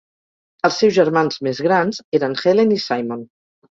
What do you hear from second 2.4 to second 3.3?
Helen i Simon.